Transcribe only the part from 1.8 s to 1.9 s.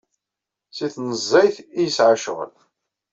i